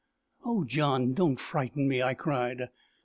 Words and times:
"Oh, 0.43 0.63
John, 0.63 1.13
don't 1.13 1.39
frighten 1.39 1.87
me!" 1.87 2.01
I 2.01 2.15
cried. 2.15 2.69